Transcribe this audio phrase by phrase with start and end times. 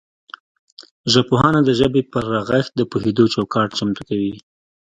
[1.11, 4.33] ژبپوهنه د ژبې پر رغښت د پوهیدو چوکاټ چمتو کوي